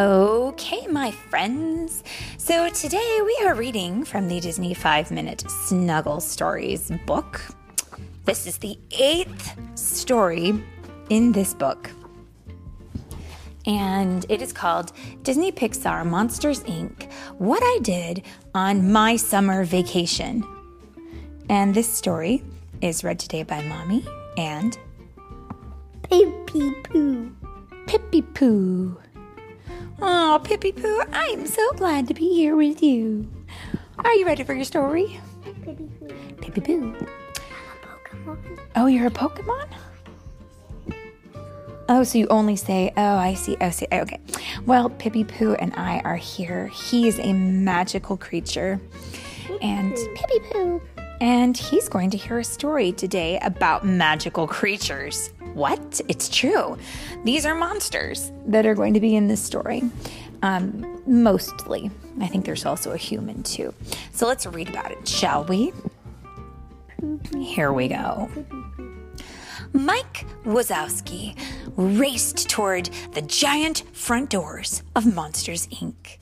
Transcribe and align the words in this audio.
Okay, 0.00 0.86
my 0.86 1.10
friends. 1.10 2.02
So 2.38 2.70
today 2.70 3.20
we 3.22 3.46
are 3.46 3.54
reading 3.54 4.02
from 4.02 4.28
the 4.28 4.40
Disney 4.40 4.72
5 4.72 5.10
Minute 5.10 5.44
Snuggle 5.66 6.20
Stories 6.22 6.90
book. 7.04 7.42
This 8.24 8.46
is 8.46 8.56
the 8.56 8.78
eighth 8.92 9.54
story 9.78 10.64
in 11.10 11.32
this 11.32 11.52
book. 11.52 11.90
And 13.66 14.24
it 14.30 14.40
is 14.40 14.54
called 14.54 14.92
Disney 15.22 15.52
Pixar 15.52 16.06
Monsters 16.06 16.60
Inc. 16.60 17.12
What 17.36 17.62
I 17.62 17.80
Did 17.82 18.22
on 18.54 18.90
My 18.90 19.16
Summer 19.16 19.64
Vacation. 19.64 20.42
And 21.50 21.74
this 21.74 21.92
story 21.92 22.42
is 22.80 23.04
read 23.04 23.18
today 23.18 23.42
by 23.42 23.60
Mommy 23.64 24.06
and 24.38 24.78
Pippi 26.04 26.72
Poo. 26.84 27.36
Pippi 27.86 28.22
Poo. 28.22 28.96
Oh, 30.02 30.40
Pippi 30.42 30.72
Poo, 30.72 31.02
I'm 31.12 31.46
so 31.46 31.72
glad 31.72 32.08
to 32.08 32.14
be 32.14 32.28
here 32.34 32.56
with 32.56 32.82
you. 32.82 33.30
Are 33.98 34.14
you 34.14 34.24
ready 34.24 34.44
for 34.44 34.54
your 34.54 34.64
story? 34.64 35.20
Pippi 35.44 35.76
Poo. 35.98 36.08
Pippi 36.40 36.60
Poo. 36.60 37.06
Pokemon. 38.24 38.58
Oh, 38.76 38.86
you're 38.86 39.08
a 39.08 39.10
Pokemon? 39.10 39.68
Oh, 41.88 42.02
so 42.02 42.18
you 42.18 42.26
only 42.28 42.56
say, 42.56 42.92
oh, 42.96 43.16
I 43.16 43.34
see, 43.34 43.56
oh, 43.60 43.70
see, 43.70 43.86
okay. 43.92 44.20
Well, 44.64 44.88
Pippi 44.90 45.24
Poo 45.24 45.54
and 45.54 45.74
I 45.74 45.98
are 46.00 46.16
here. 46.16 46.68
He 46.68 47.06
is 47.08 47.18
a 47.18 47.32
magical 47.32 48.16
creature. 48.16 48.80
And 49.60 49.94
Pippi 50.14 50.38
Poo. 50.50 50.80
And 51.20 51.56
he's 51.56 51.88
going 51.88 52.08
to 52.10 52.16
hear 52.16 52.38
a 52.38 52.44
story 52.44 52.92
today 52.92 53.38
about 53.42 53.84
magical 53.84 54.46
creatures. 54.46 55.30
What? 55.54 56.00
It's 56.08 56.28
true. 56.28 56.78
These 57.24 57.46
are 57.46 57.54
monsters 57.54 58.32
that 58.46 58.66
are 58.66 58.74
going 58.74 58.94
to 58.94 59.00
be 59.00 59.16
in 59.16 59.28
this 59.28 59.42
story. 59.42 59.82
Um, 60.42 61.02
mostly. 61.06 61.90
I 62.20 62.26
think 62.26 62.44
there's 62.44 62.64
also 62.64 62.92
a 62.92 62.96
human 62.96 63.42
too. 63.42 63.74
So 64.12 64.26
let's 64.26 64.46
read 64.46 64.68
about 64.68 64.90
it, 64.90 65.06
shall 65.06 65.44
we? 65.44 65.72
Here 67.36 67.72
we 67.72 67.88
go. 67.88 68.28
Mike 69.72 70.26
Wazowski 70.44 71.36
raced 71.76 72.48
toward 72.48 72.86
the 73.12 73.22
giant 73.22 73.84
front 73.92 74.30
doors 74.30 74.82
of 74.96 75.14
Monsters 75.14 75.66
Inc. 75.68 76.18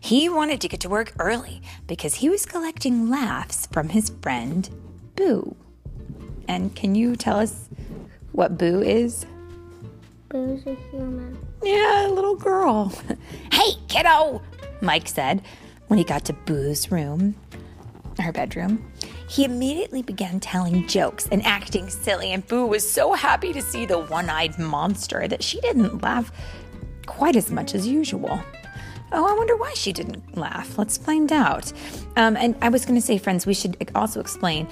He 0.00 0.28
wanted 0.28 0.60
to 0.60 0.68
get 0.68 0.80
to 0.80 0.88
work 0.88 1.12
early 1.18 1.62
because 1.86 2.16
he 2.16 2.28
was 2.28 2.44
collecting 2.44 3.08
laughs 3.08 3.66
from 3.72 3.88
his 3.88 4.10
friend 4.20 4.68
Boo. 5.16 5.56
And 6.46 6.74
can 6.74 6.94
you 6.94 7.16
tell 7.16 7.38
us 7.38 7.68
what 8.34 8.58
Boo 8.58 8.82
is? 8.82 9.24
Boo's 10.28 10.66
a 10.66 10.74
human. 10.90 11.38
Yeah, 11.62 12.08
a 12.08 12.10
little 12.10 12.34
girl. 12.34 12.92
hey, 13.52 13.72
kiddo, 13.88 14.42
Mike 14.80 15.06
said 15.08 15.42
when 15.86 15.98
he 15.98 16.04
got 16.04 16.24
to 16.24 16.32
Boo's 16.32 16.90
room, 16.90 17.36
her 18.18 18.32
bedroom. 18.32 18.90
He 19.28 19.44
immediately 19.44 20.02
began 20.02 20.40
telling 20.40 20.86
jokes 20.88 21.28
and 21.30 21.44
acting 21.44 21.88
silly, 21.88 22.32
and 22.32 22.46
Boo 22.46 22.66
was 22.66 22.88
so 22.88 23.12
happy 23.12 23.52
to 23.52 23.62
see 23.62 23.86
the 23.86 23.98
one 23.98 24.28
eyed 24.28 24.58
monster 24.58 25.28
that 25.28 25.42
she 25.42 25.60
didn't 25.60 26.02
laugh 26.02 26.32
quite 27.06 27.36
as 27.36 27.50
much 27.50 27.74
as 27.74 27.86
usual. 27.86 28.40
Oh, 29.12 29.26
I 29.26 29.34
wonder 29.34 29.56
why 29.56 29.72
she 29.74 29.92
didn't 29.92 30.36
laugh. 30.36 30.76
Let's 30.76 30.98
find 30.98 31.30
out. 31.32 31.72
Um, 32.16 32.36
and 32.36 32.56
I 32.60 32.68
was 32.68 32.84
going 32.84 32.96
to 32.96 33.06
say, 33.06 33.18
friends, 33.18 33.46
we 33.46 33.54
should 33.54 33.76
also 33.94 34.20
explain 34.20 34.66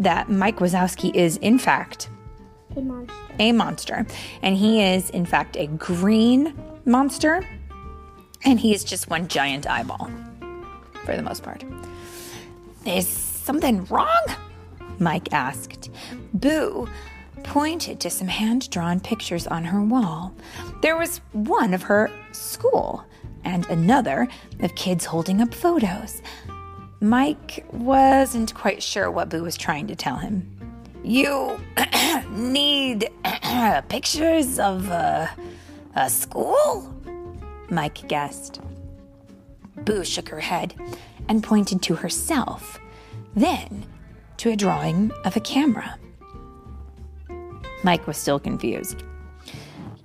that 0.00 0.28
Mike 0.28 0.56
Wazowski 0.56 1.14
is, 1.14 1.36
in 1.38 1.58
fact, 1.58 2.08
A 2.76 2.80
monster. 2.80 3.14
a 3.38 3.52
monster. 3.52 4.06
And 4.42 4.56
he 4.56 4.82
is, 4.82 5.08
in 5.10 5.24
fact, 5.24 5.56
a 5.56 5.66
green 5.66 6.54
monster. 6.84 7.46
And 8.44 8.60
he 8.60 8.74
is 8.74 8.84
just 8.84 9.08
one 9.08 9.28
giant 9.28 9.66
eyeball 9.66 10.10
for 11.04 11.16
the 11.16 11.22
most 11.22 11.42
part. 11.42 11.64
Is 12.84 13.08
something 13.08 13.84
wrong? 13.86 14.24
Mike 14.98 15.32
asked. 15.32 15.90
Boo 16.34 16.86
pointed 17.42 18.00
to 18.00 18.10
some 18.10 18.28
hand 18.28 18.68
drawn 18.70 19.00
pictures 19.00 19.46
on 19.46 19.64
her 19.64 19.80
wall. 19.80 20.34
There 20.82 20.96
was 20.96 21.18
one 21.32 21.72
of 21.74 21.82
her 21.84 22.10
school 22.32 23.04
and 23.44 23.64
another 23.66 24.28
of 24.60 24.74
kids 24.74 25.04
holding 25.04 25.40
up 25.40 25.54
photos. 25.54 26.20
Mike 27.00 27.64
wasn't 27.72 28.54
quite 28.54 28.82
sure 28.82 29.10
what 29.10 29.28
Boo 29.28 29.42
was 29.42 29.56
trying 29.56 29.86
to 29.86 29.96
tell 29.96 30.16
him. 30.16 30.65
You 31.02 31.60
need 32.30 33.10
pictures 33.88 34.58
of 34.58 34.90
uh, 34.90 35.26
a 35.94 36.10
school? 36.10 36.92
Mike 37.70 38.06
guessed. 38.08 38.60
Boo 39.76 40.04
shook 40.04 40.28
her 40.28 40.40
head 40.40 40.74
and 41.28 41.42
pointed 41.42 41.82
to 41.82 41.96
herself, 41.96 42.78
then 43.34 43.84
to 44.38 44.50
a 44.50 44.56
drawing 44.56 45.10
of 45.24 45.36
a 45.36 45.40
camera. 45.40 45.98
Mike 47.82 48.06
was 48.06 48.16
still 48.16 48.38
confused. 48.38 49.02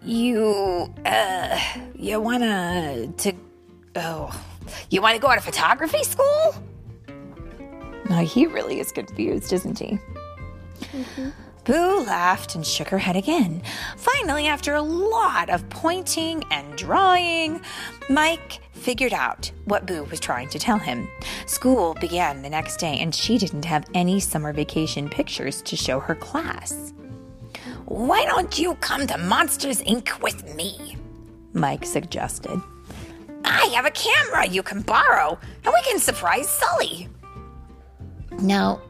You, 0.04 0.94
uh, 1.06 1.60
you 1.96 2.20
wanna 2.20 3.08
to, 3.18 3.34
oh, 3.96 4.44
you 4.90 5.02
wanna 5.02 5.20
go 5.20 5.34
to 5.34 5.42
photography 5.42 6.04
school? 6.04 6.56
No, 8.10 8.18
he 8.18 8.46
really 8.46 8.80
is 8.80 8.92
confused, 8.92 9.54
isn't 9.54 9.80
he? 9.80 10.00
Boo 11.64 12.04
laughed 12.04 12.56
and 12.56 12.66
shook 12.66 12.90
her 12.90 12.98
head 12.98 13.16
again. 13.16 13.62
Finally, 13.96 14.48
after 14.48 14.74
a 14.74 14.82
lot 14.82 15.50
of 15.50 15.70
pointing 15.70 16.44
and 16.50 16.76
drawing, 16.76 17.62
Mike 18.10 18.62
figured 18.74 19.14
out 19.14 19.52
what 19.66 19.86
Boo 19.86 20.04
was 20.06 20.20
trying 20.20 20.50
to 20.50 20.60
tell 20.60 20.80
him. 20.80 21.08
School 21.46 21.94
began 21.96 22.42
the 22.42 22.50
next 22.50 22.78
day, 22.78 22.98
and 23.00 23.14
she 23.14 23.38
didn't 23.38 23.66
have 23.66 23.86
any 23.94 24.20
summer 24.20 24.54
vacation 24.54 25.08
pictures 25.08 25.62
to 25.64 25.76
show 25.76 26.00
her 26.00 26.16
class. 26.16 26.94
Why 27.86 28.26
don't 28.26 28.58
you 28.58 28.76
come 28.76 29.06
to 29.08 29.18
Monsters 29.18 29.82
Inc. 29.84 30.22
with 30.22 30.56
me? 30.56 30.98
Mike 31.54 31.86
suggested. 31.86 32.60
I 33.46 33.66
have 33.76 33.86
a 33.86 33.92
camera 33.92 34.48
you 34.48 34.64
can 34.64 34.82
borrow, 34.82 35.38
and 35.64 35.74
we 35.74 35.82
can 35.84 36.00
surprise 36.00 36.50
Sully. 36.50 37.08
Now, 38.40 38.82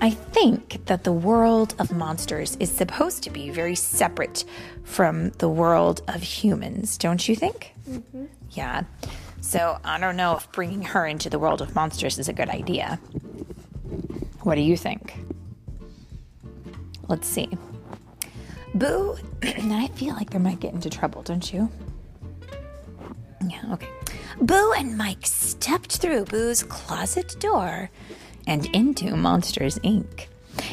I 0.00 0.10
think 0.10 0.84
that 0.86 1.04
the 1.04 1.12
world 1.12 1.74
of 1.78 1.92
monsters 1.92 2.56
is 2.60 2.70
supposed 2.70 3.22
to 3.22 3.30
be 3.30 3.50
very 3.50 3.74
separate 3.74 4.44
from 4.84 5.30
the 5.30 5.48
world 5.48 6.02
of 6.08 6.22
humans, 6.22 6.98
don't 6.98 7.26
you 7.28 7.34
think? 7.34 7.72
Mm-hmm. 7.88 8.26
Yeah. 8.50 8.84
So 9.40 9.78
I 9.84 9.98
don't 9.98 10.16
know 10.16 10.36
if 10.36 10.50
bringing 10.52 10.82
her 10.82 11.06
into 11.06 11.30
the 11.30 11.38
world 11.38 11.62
of 11.62 11.74
monsters 11.74 12.18
is 12.18 12.28
a 12.28 12.32
good 12.32 12.50
idea. 12.50 13.00
What 14.42 14.56
do 14.56 14.60
you 14.60 14.76
think? 14.76 15.14
Let's 17.08 17.26
see. 17.26 17.48
Boo, 18.74 19.16
I 19.42 19.88
feel 19.94 20.14
like 20.14 20.30
they 20.30 20.38
might 20.38 20.60
get 20.60 20.74
into 20.74 20.90
trouble, 20.90 21.22
don't 21.22 21.52
you? 21.52 21.70
Yeah, 23.48 23.62
okay. 23.72 23.88
Boo 24.40 24.72
and 24.72 24.98
Mike 24.98 25.24
stepped 25.24 25.96
through 25.96 26.24
Boo's 26.26 26.62
closet 26.62 27.36
door 27.40 27.90
and 28.46 28.66
into 28.74 29.16
Monsters 29.16 29.78
Inc. 29.80 30.26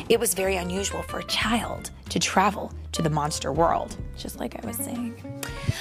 It 0.10 0.20
was 0.20 0.34
very 0.34 0.56
unusual 0.56 1.02
for 1.04 1.20
a 1.20 1.26
child 1.26 1.92
to 2.10 2.20
travel 2.20 2.72
to 2.94 3.02
the 3.02 3.10
monster 3.10 3.52
world, 3.52 3.98
just 4.18 4.40
like 4.40 4.56
I 4.62 4.66
was 4.66 4.78
saying. 4.78 5.16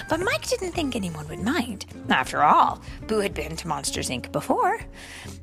But 0.08 0.20
Mike 0.20 0.48
didn't 0.48 0.72
think 0.72 0.96
anyone 0.96 1.28
would 1.28 1.40
mind. 1.40 1.86
After 2.08 2.42
all, 2.42 2.80
Boo 3.06 3.20
had 3.20 3.34
been 3.34 3.56
to 3.56 3.68
Monsters 3.68 4.10
Inc. 4.10 4.32
before. 4.32 4.80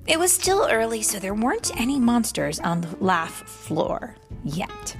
It 0.08 0.20
was 0.20 0.34
still 0.34 0.68
early, 0.70 1.02
so 1.02 1.20
there 1.20 1.34
weren't 1.34 1.80
any 1.80 2.00
monsters 2.00 2.60
on 2.60 2.82
the 2.82 2.96
laugh 3.00 3.44
floor 3.48 4.16
yet. 4.44 4.98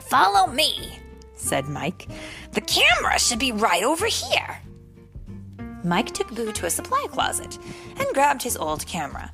Follow 0.00 0.50
me, 0.50 0.98
said 1.34 1.66
Mike. 1.66 2.08
The 2.52 2.62
camera 2.62 3.18
should 3.18 3.38
be 3.38 3.52
right 3.52 3.84
over 3.84 4.06
here. 4.06 4.58
Mike 5.84 6.12
took 6.12 6.34
Boo 6.34 6.52
to 6.52 6.66
a 6.66 6.70
supply 6.70 7.06
closet 7.10 7.58
and 7.96 8.06
grabbed 8.12 8.42
his 8.42 8.56
old 8.56 8.86
camera. 8.86 9.32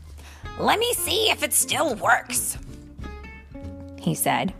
Let 0.58 0.78
me 0.78 0.92
see 0.94 1.30
if 1.30 1.42
it 1.42 1.52
still 1.52 1.94
works, 1.96 2.56
he 4.00 4.14
said. 4.14 4.54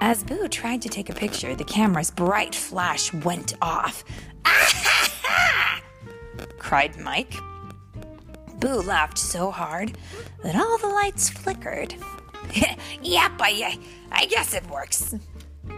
As 0.00 0.22
Boo 0.22 0.48
tried 0.48 0.82
to 0.82 0.88
take 0.88 1.08
a 1.08 1.14
picture, 1.14 1.54
the 1.54 1.64
camera's 1.64 2.10
bright 2.10 2.54
flash 2.54 3.12
went 3.12 3.54
off. 3.62 4.04
Ah 4.44 5.80
cried 6.58 6.98
Mike. 6.98 7.34
Boo 8.58 8.82
laughed 8.82 9.18
so 9.18 9.50
hard 9.50 9.96
that 10.42 10.56
all 10.56 10.78
the 10.78 10.88
lights 10.88 11.28
flickered. 11.28 11.94
yep, 13.02 13.32
I, 13.38 13.78
I 14.10 14.26
guess 14.26 14.54
it 14.54 14.68
works. 14.68 15.14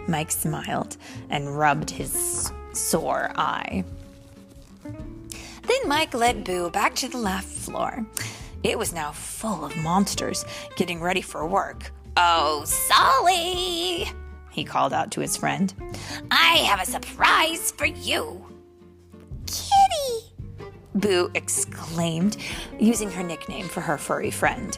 Mike 0.09 0.31
smiled 0.31 0.97
and 1.31 1.57
rubbed 1.59 1.91
his 1.91 2.53
sore 2.73 3.33
eye. 3.37 3.85
Then 4.83 5.89
Mike 5.89 6.15
led 6.15 6.45
Boo 6.45 6.71
back 6.71 6.95
to 6.97 7.09
the 7.09 7.19
laugh 7.19 7.45
floor. 7.45 8.07
It 8.67 8.77
was 8.77 8.93
now 8.93 9.13
full 9.13 9.65
of 9.65 9.77
monsters 9.77 10.45
getting 10.75 11.01
ready 11.01 11.21
for 11.21 11.47
work. 11.47 11.93
Oh, 12.17 12.65
Sully! 12.65 14.11
He 14.51 14.65
called 14.65 14.93
out 14.93 15.13
to 15.13 15.21
his 15.21 15.37
friend. 15.37 15.73
I 16.33 16.57
have 16.69 16.81
a 16.81 16.91
surprise 16.91 17.71
for 17.71 17.87
you. 17.87 18.45
Kitty! 19.47 20.67
Boo 20.97 21.31
exclaimed, 21.35 22.39
using 22.81 23.09
her 23.09 23.23
nickname 23.23 23.69
for 23.69 23.83
her 23.83 23.97
furry 23.97 24.33
friend. 24.33 24.77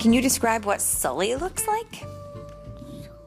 Can 0.00 0.12
you 0.12 0.20
describe 0.20 0.64
what 0.64 0.80
Sully 0.80 1.36
looks 1.36 1.68
like? 1.68 2.04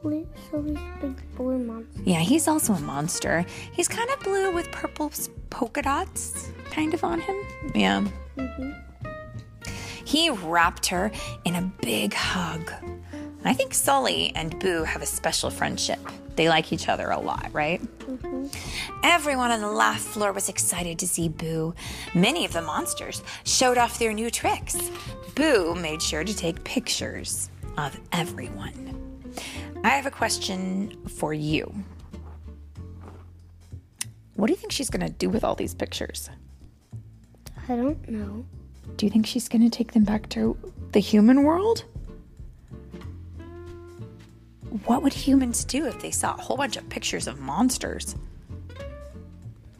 Sully, 0.02 0.26
Sully's 0.50 0.78
big 1.00 1.36
blue 1.36 1.58
monster. 1.58 2.02
Yeah, 2.04 2.20
he's 2.20 2.46
also 2.48 2.74
a 2.74 2.80
monster. 2.80 3.46
He's 3.72 3.88
kind 3.88 4.10
of 4.10 4.20
blue 4.20 4.52
with 4.52 4.70
purple 4.72 5.10
polka 5.48 5.80
dots 5.80 6.50
kind 6.70 6.92
of 6.92 7.02
on 7.02 7.18
him. 7.20 7.36
Yeah. 7.74 8.04
Mm-hmm. 8.36 8.85
He 10.06 10.30
wrapped 10.30 10.86
her 10.86 11.10
in 11.44 11.56
a 11.56 11.62
big 11.82 12.14
hug. 12.14 12.72
I 13.44 13.52
think 13.52 13.74
Sully 13.74 14.32
and 14.36 14.56
Boo 14.60 14.84
have 14.84 15.02
a 15.02 15.06
special 15.06 15.50
friendship. 15.50 15.98
They 16.36 16.48
like 16.48 16.72
each 16.72 16.88
other 16.88 17.10
a 17.10 17.18
lot, 17.18 17.50
right? 17.52 17.82
Mm-hmm. 17.98 18.46
Everyone 19.02 19.50
on 19.50 19.60
the 19.60 19.70
laugh 19.70 20.00
floor 20.00 20.32
was 20.32 20.48
excited 20.48 21.00
to 21.00 21.08
see 21.08 21.28
Boo. 21.28 21.74
Many 22.14 22.44
of 22.44 22.52
the 22.52 22.62
monsters 22.62 23.20
showed 23.44 23.78
off 23.78 23.98
their 23.98 24.12
new 24.12 24.30
tricks. 24.30 24.76
Boo 25.34 25.74
made 25.74 26.00
sure 26.00 26.22
to 26.22 26.36
take 26.36 26.62
pictures 26.62 27.50
of 27.76 27.98
everyone. 28.12 29.32
I 29.82 29.88
have 29.88 30.06
a 30.06 30.10
question 30.12 30.96
for 31.08 31.34
you. 31.34 31.74
What 34.34 34.46
do 34.46 34.52
you 34.52 34.56
think 34.56 34.70
she's 34.70 34.90
going 34.90 35.04
to 35.04 35.12
do 35.12 35.28
with 35.28 35.42
all 35.42 35.56
these 35.56 35.74
pictures? 35.74 36.30
I 37.68 37.74
don't 37.74 38.08
know. 38.08 38.46
Do 38.96 39.06
you 39.06 39.10
think 39.10 39.26
she's 39.26 39.48
going 39.48 39.62
to 39.62 39.70
take 39.70 39.92
them 39.92 40.04
back 40.04 40.28
to 40.30 40.56
the 40.92 41.00
human 41.00 41.42
world? 41.42 41.84
What 44.84 45.02
would 45.02 45.12
humans 45.12 45.64
do 45.64 45.86
if 45.86 46.00
they 46.00 46.10
saw 46.10 46.34
a 46.34 46.40
whole 46.40 46.56
bunch 46.56 46.76
of 46.76 46.88
pictures 46.88 47.26
of 47.26 47.40
monsters? 47.40 48.14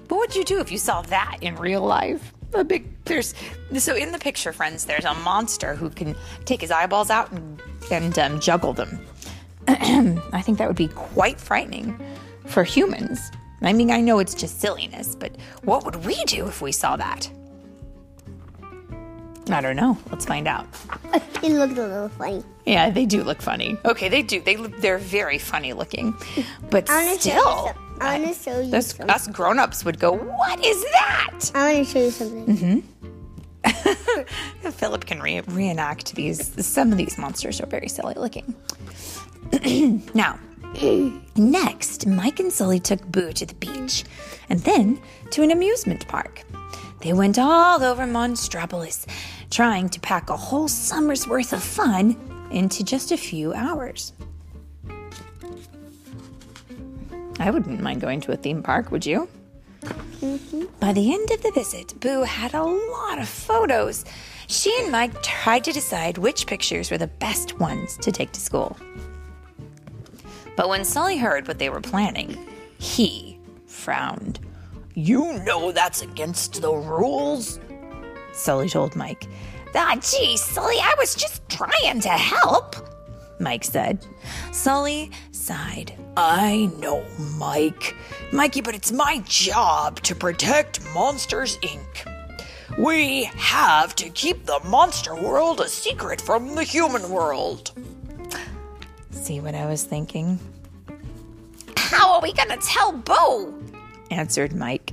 What 0.09 0.19
would 0.19 0.37
you 0.37 0.45
do 0.45 0.61
if 0.61 0.71
you 0.71 0.79
saw 0.79 1.03
that 1.03 1.39
in 1.41 1.57
real 1.57 1.83
life? 1.83 2.33
A 2.55 2.65
big 2.65 2.87
there's 3.05 3.35
so 3.79 3.95
in 3.95 4.13
the 4.13 4.19
picture, 4.19 4.53
friends. 4.53 4.85
There's 4.85 5.05
a 5.05 5.15
monster 5.15 5.75
who 5.75 5.91
can 5.91 6.15
take 6.45 6.61
his 6.61 6.71
eyeballs 6.71 7.11
out 7.11 7.31
and 7.33 7.61
and 7.91 8.19
um, 8.19 8.41
juggle 8.41 8.73
them. 8.73 9.01
I 9.69 10.43
think 10.43 10.59
that 10.59 10.69
would 10.69 10.77
be 10.77 10.89
quite 10.89 11.41
frightening 11.41 11.99
for 12.47 12.65
humans. 12.65 13.31
I 13.63 13.73
mean, 13.73 13.91
I 13.91 14.01
know 14.01 14.19
it's 14.19 14.35
just 14.35 14.61
silliness, 14.61 15.17
but 15.17 15.37
what 15.65 15.85
would 15.85 16.05
we 16.05 16.23
do 16.25 16.47
if 16.47 16.61
we 16.61 16.73
saw 16.73 16.97
that? 16.97 17.31
I 19.49 19.61
don't 19.61 19.77
know. 19.77 19.97
Let's 20.11 20.25
find 20.25 20.49
out. 20.49 20.67
It 21.43 21.53
looked 21.53 21.79
a 21.79 21.87
little 21.87 22.09
funny. 22.09 22.43
Yeah, 22.65 22.91
they 22.91 23.07
do 23.07 23.23
look 23.23 23.41
funny. 23.41 23.77
Okay, 23.85 24.09
they 24.09 24.23
do. 24.23 24.41
They 24.41 24.57
look, 24.57 24.77
they're 24.79 24.99
very 24.99 25.39
funny 25.39 25.73
looking. 25.73 26.15
But 26.71 26.91
I 26.91 27.07
want 27.07 27.21
to 27.21 27.29
show 27.31 27.35
you 27.37 27.41
still, 27.41 27.67
some- 27.67 27.77
I 28.01 28.19
want 28.21 28.37
to 28.37 28.43
show 28.43 28.61
you 28.61 28.75
us, 28.77 28.87
something. 28.89 29.11
us 29.11 29.27
grown-ups 29.29 29.85
would 29.85 29.99
go, 30.01 30.13
"What 30.13 30.65
is 30.65 30.83
that?" 30.93 31.51
I 31.55 31.75
want 31.75 31.87
to 31.87 31.93
show 31.93 32.01
you 32.05 32.11
something. 32.11 32.83
Mhm. 33.65 34.73
Philip 34.73 35.05
can 35.07 35.21
re- 35.21 35.41
reenact 35.43 36.15
these. 36.17 36.67
Some 36.67 36.91
of 36.93 36.99
these 36.99 37.17
monsters 37.19 37.61
are 37.61 37.67
very 37.67 37.89
silly 37.89 38.15
looking. 38.15 38.55
now, 40.15 40.39
next, 41.37 42.07
Mike 42.07 42.41
and 42.41 42.53
Sully 42.53 42.81
took 42.81 43.01
Boo 43.07 43.33
to 43.33 43.47
the 43.47 43.55
beach 43.55 44.05
and 44.49 44.61
then 44.61 45.01
to 45.31 45.43
an 45.43 45.51
amusement 45.53 46.07
park. 46.09 46.43
They 47.01 47.13
went 47.13 47.39
all 47.39 47.83
over 47.83 48.05
Monstropolis, 48.05 49.07
trying 49.57 49.89
to 49.89 49.99
pack 50.01 50.29
a 50.29 50.37
whole 50.37 50.69
summer's 50.69 51.27
worth 51.27 51.55
of 51.55 51.63
fun 51.63 52.15
into 52.51 52.85
just 52.85 53.11
a 53.11 53.17
few 53.17 53.55
hours. 53.55 54.13
I 57.41 57.51
wouldn't 57.51 57.81
mind 57.81 58.03
going 58.03 58.21
to 58.21 58.33
a 58.33 58.37
theme 58.37 58.63
park, 58.63 58.91
would 58.91 59.07
you? 59.07 59.27
Mm-hmm. 59.81 60.65
By 60.79 60.93
the 60.93 61.11
end 61.11 61.31
of 61.31 61.43
the 61.43 61.53
visit, 61.53 61.99
Boo 62.01 62.23
had 62.25 62.53
a 62.53 62.63
lot 62.63 63.19
of 63.19 63.31
photos. 63.31 64.05
She 64.47 64.79
and 64.83 64.93
Mike 64.93 65.23
tried 65.23 65.65
to 65.65 65.73
decide 65.73 66.19
which 66.19 66.47
pictures 66.47 66.91
were 66.91 66.99
the 66.99 67.07
best 67.07 67.59
ones 67.59 67.97
to 68.03 68.13
take 68.13 68.33
to 68.33 68.41
school. 68.41 68.77
But 70.55 70.69
when 70.69 70.85
Sully 70.85 71.17
heard 71.17 71.49
what 71.49 71.59
they 71.59 71.71
were 71.71 71.81
planning, 71.81 72.37
he 72.77 73.39
frowned. 73.65 74.39
You 74.93 75.43
know 75.45 75.73
that's 75.73 76.03
against 76.03 76.61
the 76.61 76.75
rules, 76.75 77.59
Sully 78.37 78.69
told 78.69 78.95
Mike. 78.95 79.27
Ah, 79.75 79.97
gee, 80.01 80.37
Sully, 80.37 80.77
I 80.81 80.95
was 80.99 81.15
just 81.15 81.47
trying 81.49 82.01
to 82.01 82.09
help, 82.09 82.77
Mike 83.41 83.65
said. 83.65 84.07
Sully 84.53 85.11
sighed. 85.33 85.93
I 86.17 86.71
know, 86.79 87.05
Mike. 87.37 87.95
Mikey, 88.33 88.61
but 88.61 88.75
it's 88.75 88.93
my 88.93 89.23
job 89.27 90.01
to 90.03 90.15
protect 90.15 90.83
Monsters, 90.95 91.59
Inc. 91.59 92.79
We 92.79 93.25
have 93.25 93.95
to 93.97 94.11
keep 94.11 94.45
the 94.45 94.61
monster 94.65 95.15
world 95.15 95.61
a 95.61 95.69
secret 95.69 96.21
from 96.21 96.55
the 96.55 96.65
human 96.65 97.11
world. 97.11 97.73
See 99.11 99.41
what 99.41 99.55
I 99.55 99.67
was 99.67 99.83
thinking? 99.83 100.39
How 101.77 102.13
are 102.15 102.21
we 102.21 102.33
gonna 102.33 102.59
tell 102.59 102.93
Boo? 102.93 103.63
answered 104.11 104.55
Mike. 104.55 104.93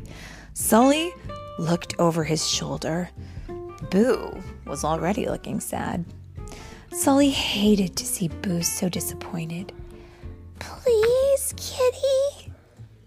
Sully 0.54 1.14
looked 1.58 1.96
over 2.00 2.24
his 2.24 2.48
shoulder. 2.48 3.10
Boo 3.94 4.42
was 4.66 4.84
already 4.84 5.28
looking 5.28 5.60
sad. 5.60 6.04
Sully 6.92 7.30
hated 7.30 7.96
to 7.98 8.06
see 8.08 8.28
Boo 8.28 8.64
so 8.64 8.90
disappointed. 8.90 9.72
Please, 10.58 11.54
kitty, 11.56 12.52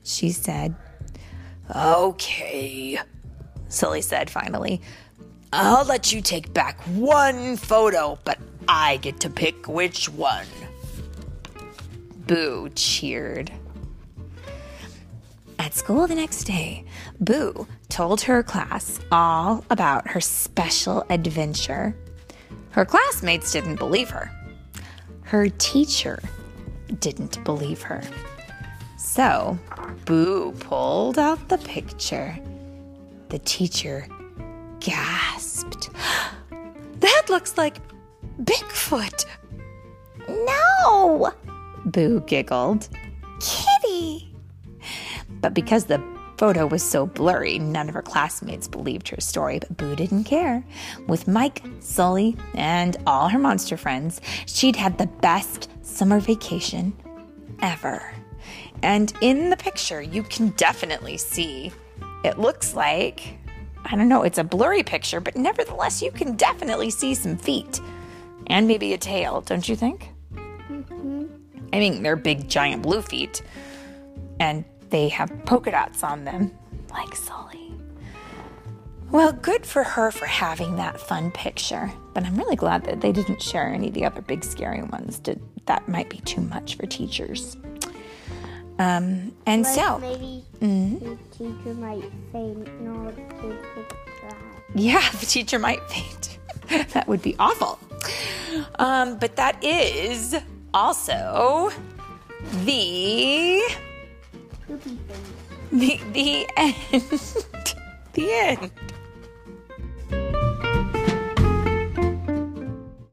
she 0.04 0.30
said. 0.30 0.76
Okay, 1.74 3.00
Sully 3.66 4.00
said 4.00 4.30
finally. 4.30 4.80
I'll 5.52 5.84
let 5.84 6.12
you 6.12 6.20
take 6.20 6.54
back 6.54 6.80
one 6.82 7.56
photo, 7.56 8.16
but 8.24 8.38
I 8.68 8.98
get 8.98 9.18
to 9.20 9.30
pick 9.30 9.66
which 9.66 10.08
one. 10.08 10.46
Boo 12.28 12.70
cheered. 12.76 13.50
At 15.58 15.74
school 15.74 16.06
the 16.06 16.14
next 16.14 16.44
day, 16.44 16.84
Boo 17.20 17.66
told 17.88 18.20
her 18.22 18.42
class 18.42 19.00
all 19.10 19.64
about 19.70 20.08
her 20.08 20.20
special 20.20 21.04
adventure. 21.10 21.96
Her 22.70 22.84
classmates 22.84 23.52
didn't 23.52 23.76
believe 23.76 24.10
her. 24.10 24.30
Her 25.22 25.48
teacher 25.48 26.22
didn't 27.00 27.42
believe 27.44 27.82
her. 27.82 28.02
So, 28.98 29.58
Boo 30.04 30.52
pulled 30.60 31.18
out 31.18 31.48
the 31.48 31.58
picture. 31.58 32.38
The 33.28 33.38
teacher 33.40 34.06
gasped. 34.80 35.90
That 37.00 37.24
looks 37.28 37.58
like 37.58 37.76
Bigfoot. 38.42 39.26
No, 40.28 41.30
Boo 41.84 42.20
giggled. 42.26 42.88
But 45.46 45.54
because 45.54 45.84
the 45.84 46.02
photo 46.38 46.66
was 46.66 46.82
so 46.82 47.06
blurry, 47.06 47.60
none 47.60 47.88
of 47.88 47.94
her 47.94 48.02
classmates 48.02 48.66
believed 48.66 49.08
her 49.10 49.20
story, 49.20 49.60
but 49.60 49.76
Boo 49.76 49.94
didn't 49.94 50.24
care. 50.24 50.64
With 51.06 51.28
Mike, 51.28 51.62
Sully, 51.78 52.36
and 52.56 52.96
all 53.06 53.28
her 53.28 53.38
monster 53.38 53.76
friends, 53.76 54.20
she'd 54.46 54.74
had 54.74 54.98
the 54.98 55.06
best 55.06 55.68
summer 55.82 56.18
vacation 56.18 56.92
ever. 57.62 58.12
And 58.82 59.12
in 59.20 59.50
the 59.50 59.56
picture, 59.56 60.02
you 60.02 60.24
can 60.24 60.48
definitely 60.56 61.16
see 61.16 61.70
it 62.24 62.40
looks 62.40 62.74
like, 62.74 63.38
I 63.84 63.94
don't 63.94 64.08
know, 64.08 64.24
it's 64.24 64.38
a 64.38 64.42
blurry 64.42 64.82
picture, 64.82 65.20
but 65.20 65.36
nevertheless, 65.36 66.02
you 66.02 66.10
can 66.10 66.34
definitely 66.34 66.90
see 66.90 67.14
some 67.14 67.36
feet 67.36 67.80
and 68.48 68.66
maybe 68.66 68.94
a 68.94 68.98
tail, 68.98 69.42
don't 69.42 69.68
you 69.68 69.76
think? 69.76 70.08
Mm-hmm. 70.34 71.26
I 71.72 71.78
mean, 71.78 72.02
they're 72.02 72.16
big, 72.16 72.48
giant 72.48 72.82
blue 72.82 73.00
feet, 73.00 73.42
and 74.40 74.64
they 74.90 75.08
have 75.08 75.32
polka 75.44 75.70
dots 75.70 76.02
on 76.02 76.24
them, 76.24 76.52
like 76.90 77.14
Sully. 77.14 77.74
Well, 79.10 79.32
good 79.32 79.64
for 79.64 79.84
her 79.84 80.10
for 80.10 80.26
having 80.26 80.76
that 80.76 81.00
fun 81.00 81.30
picture, 81.30 81.92
but 82.12 82.24
I'm 82.24 82.36
really 82.36 82.56
glad 82.56 82.84
that 82.84 83.00
they 83.00 83.12
didn't 83.12 83.40
share 83.40 83.68
any 83.68 83.88
of 83.88 83.94
the 83.94 84.04
other 84.04 84.20
big, 84.20 84.42
scary 84.44 84.82
ones. 84.82 85.18
Did 85.20 85.40
that 85.66 85.88
might 85.88 86.08
be 86.10 86.18
too 86.18 86.40
much 86.40 86.76
for 86.76 86.86
teachers. 86.86 87.56
Um, 88.78 89.32
and 89.46 89.62
Like 89.62 89.74
so, 89.74 89.98
maybe 89.98 90.44
Mm-hmm. 90.60 90.98
the 90.98 91.16
teacher 91.36 91.74
might 91.74 92.02
say 92.32 92.54
no, 92.80 93.12
kids 93.40 93.64
could 93.74 93.88
try. 94.20 94.36
Yeah, 94.74 95.08
the 95.20 95.26
teacher 95.26 95.58
might 95.58 95.82
faint. 95.88 96.38
that 96.92 97.06
would 97.08 97.22
be 97.22 97.36
awful. 97.38 97.78
Um, 98.78 99.18
but 99.18 99.36
that 99.36 99.62
is 99.62 100.34
also 100.74 101.70
the 102.64 103.62
Poopy 104.66 104.98
things. 105.08 105.30
the 105.70 106.00
the 106.12 106.46
end. 106.56 106.74
the 108.14 108.32
end. 108.32 108.70